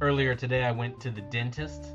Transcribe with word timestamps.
earlier 0.00 0.34
today 0.34 0.62
I 0.62 0.70
went 0.70 1.00
to 1.00 1.10
the 1.10 1.20
dentist 1.22 1.86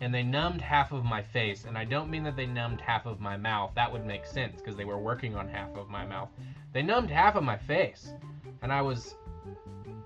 and 0.00 0.14
they 0.14 0.22
numbed 0.22 0.60
half 0.60 0.92
of 0.92 1.04
my 1.04 1.22
face. 1.22 1.64
And 1.64 1.76
I 1.76 1.84
don't 1.84 2.10
mean 2.10 2.22
that 2.24 2.36
they 2.36 2.46
numbed 2.46 2.80
half 2.80 3.06
of 3.06 3.20
my 3.20 3.36
mouth. 3.36 3.72
That 3.74 3.92
would 3.92 4.06
make 4.06 4.24
sense 4.26 4.60
because 4.60 4.76
they 4.76 4.84
were 4.84 4.98
working 4.98 5.34
on 5.34 5.48
half 5.48 5.74
of 5.76 5.88
my 5.88 6.06
mouth. 6.06 6.28
They 6.72 6.82
numbed 6.82 7.10
half 7.10 7.34
of 7.34 7.42
my 7.42 7.56
face. 7.56 8.12
And 8.62 8.72
I 8.72 8.82
was 8.82 9.16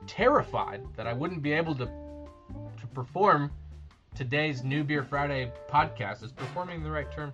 terrified 0.07 0.83
that 0.97 1.07
I 1.07 1.13
wouldn't 1.13 1.43
be 1.43 1.53
able 1.53 1.75
to 1.77 1.87
to 2.81 2.87
perform 2.95 3.51
today's 4.15 4.63
New 4.63 4.83
Beer 4.83 5.03
Friday 5.03 5.53
podcast. 5.71 6.23
Is 6.23 6.33
performing 6.33 6.83
the 6.83 6.91
right 6.91 7.11
term? 7.13 7.33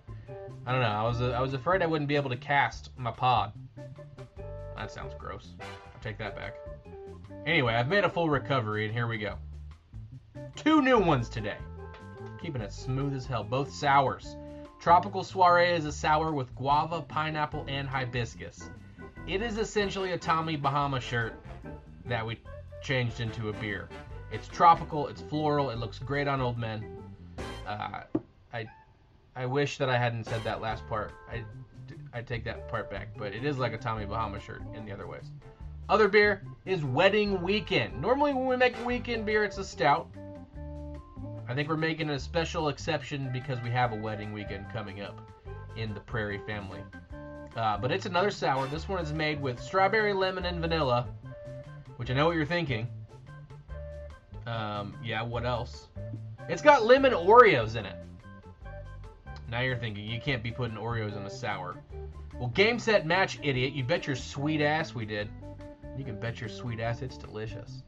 I 0.67 0.73
don't 0.73 0.81
know. 0.81 0.89
I 0.89 1.03
was 1.03 1.23
I 1.23 1.41
was 1.41 1.55
afraid 1.55 1.83
I 1.83 1.87
wouldn't 1.87 2.09
be 2.09 2.17
able 2.17 2.31
to 2.31 2.37
cast 2.37 2.91
my 2.97 3.13
pod. 3.13 3.53
That 4.77 4.91
sounds 4.91 5.15
gross. 5.19 5.55
I 5.61 6.03
take 6.03 6.19
that 6.19 6.37
back. 6.37 6.55
Anyway, 7.47 7.75
I've 7.75 7.89
made 7.89 8.05
a 8.05 8.11
full 8.11 8.29
recovery, 8.29 8.85
and 8.85 8.93
here 8.93 9.07
we 9.07 9.19
go. 9.19 9.37
Two 10.57 10.83
new 10.83 10.99
ones 10.99 11.29
today. 11.29 11.57
Keeping 12.41 12.63
it 12.63 12.73
smooth 12.73 13.15
as 13.15 13.27
hell. 13.27 13.45
Both 13.45 13.73
sours. 13.73 14.37
Tropical 14.81 15.25
Soiree 15.25 15.71
is 15.71 15.85
a 15.85 15.93
sour 15.93 16.33
with 16.33 16.55
guava, 16.55 17.03
pineapple, 17.03 17.65
and 17.69 17.89
hibiscus. 17.89 18.71
It 19.27 19.43
is 19.43 19.59
essentially 19.59 20.13
a 20.13 20.19
Tommy 20.19 20.57
Bahama 20.57 21.01
shirt 21.01 21.35
that 22.07 22.25
we 22.25 22.41
changed 22.83 23.21
into 23.21 23.49
a 23.49 23.53
beer. 23.55 23.89
It's 24.31 24.47
tropical, 24.49 25.09
it's 25.09 25.21
floral, 25.21 25.71
it 25.71 25.79
looks 25.79 25.99
great 25.99 26.29
on 26.29 26.41
old 26.41 26.59
men. 26.59 26.85
Uh, 27.67 28.03
I 28.53 28.67
I 29.35 29.47
wish 29.47 29.79
that 29.79 29.89
I 29.89 29.99
hadn't 29.99 30.25
said 30.25 30.43
that 30.45 30.61
last 30.61 30.87
part. 30.89 31.13
I 31.31 31.45
I 32.13 32.23
take 32.23 32.45
that 32.45 32.69
part 32.69 32.91
back, 32.91 33.09
but 33.17 33.35
it 33.35 33.45
is 33.45 33.59
like 33.59 33.73
a 33.73 33.79
Tommy 33.79 34.05
Bahama 34.05 34.41
shirt 34.41 34.63
in 34.75 34.85
the 34.85 34.93
other 34.93 35.07
ways. 35.07 35.31
Other 35.89 36.09
beer 36.09 36.43
is 36.67 36.85
Wedding 36.85 37.41
Weekend. 37.43 38.01
Normally, 38.01 38.35
when 38.35 38.47
we 38.47 38.57
make 38.57 38.79
a 38.79 38.85
weekend 38.85 39.25
beer, 39.25 39.45
it's 39.45 39.59
a 39.59 39.65
stout. 39.65 40.09
I 41.49 41.55
think 41.55 41.71
we're 41.71 41.79
making 41.79 42.11
a 42.11 42.19
special 42.19 42.69
exception 42.69 43.31
because 43.33 43.59
we 43.63 43.71
have 43.71 43.93
a 43.93 43.97
wedding 43.97 44.35
weekend 44.35 44.67
coming 44.71 45.01
up 45.01 45.19
in 45.77 45.95
the 45.95 46.01
Prairie 46.01 46.43
family. 46.47 46.81
Uh, 47.57 47.79
but 47.79 47.91
it's 47.91 48.05
another 48.05 48.31
sour. 48.31 48.67
This 48.67 48.87
one 48.87 49.03
is 49.03 49.15
made 49.15 49.41
with 49.41 49.59
strawberry, 49.59 50.13
lemon, 50.13 50.45
and 50.45 50.61
vanilla, 50.61 51.09
which 51.97 52.11
I 52.11 52.15
know 52.15 52.27
what 52.27 52.37
you're 52.37 52.45
thinking. 52.45 52.87
Um, 54.47 54.95
yeah, 55.03 55.23
what 55.23 55.47
else? 55.47 55.89
It's 56.51 56.61
got 56.61 56.85
lemon 56.85 57.13
Oreos 57.13 57.77
in 57.77 57.87
it. 57.87 57.97
Now 59.51 59.61
you're 59.61 59.79
thinking, 59.79 60.05
you 60.05 60.21
can't 60.21 60.43
be 60.43 60.51
putting 60.51 60.77
Oreos 60.77 61.17
in 61.17 61.23
a 61.23 61.31
sour. 61.31 61.77
Well, 62.39 62.49
game, 62.49 62.79
set, 62.79 63.07
match, 63.07 63.39
idiot. 63.43 63.73
You 63.73 63.85
bet 63.85 64.07
your 64.07 64.17
sweet 64.17 64.61
ass 64.61 64.95
we 64.95 65.07
did. 65.07 65.31
You 65.97 66.05
can 66.05 66.21
bet 66.21 66.41
your 66.41 66.51
sweet 66.51 66.79
ass 66.79 67.01
it's 67.01 67.17
delicious. 67.17 67.83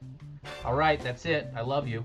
All 0.65 0.75
right, 0.75 1.01
that's 1.01 1.27
it. 1.27 1.49
I 1.55 1.61
love 1.61 1.87
you. 1.87 2.03